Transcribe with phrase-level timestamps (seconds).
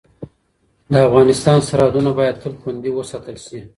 [0.91, 3.59] د افغانستان سرحدونه باید تل خوندي وساتل شي.